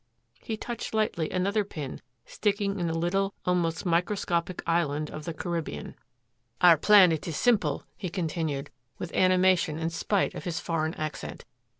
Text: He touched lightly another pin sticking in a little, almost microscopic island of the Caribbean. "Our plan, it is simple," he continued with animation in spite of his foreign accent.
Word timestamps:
He 0.41 0.57
touched 0.57 0.95
lightly 0.95 1.29
another 1.29 1.63
pin 1.63 2.01
sticking 2.25 2.79
in 2.79 2.89
a 2.89 2.97
little, 2.97 3.35
almost 3.45 3.85
microscopic 3.85 4.63
island 4.65 5.11
of 5.11 5.25
the 5.25 5.33
Caribbean. 5.35 5.93
"Our 6.59 6.75
plan, 6.75 7.11
it 7.11 7.27
is 7.27 7.37
simple," 7.37 7.83
he 7.95 8.09
continued 8.09 8.71
with 8.97 9.13
animation 9.13 9.77
in 9.77 9.91
spite 9.91 10.33
of 10.33 10.43
his 10.45 10.59
foreign 10.59 10.95
accent. 10.95 11.45